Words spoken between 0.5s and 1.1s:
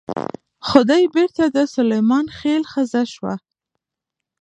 خدۍ